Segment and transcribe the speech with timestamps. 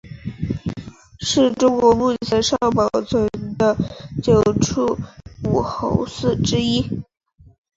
[1.19, 3.77] 是中国目前尚保存的
[4.23, 4.97] 九处
[5.43, 6.83] 武侯祠之一。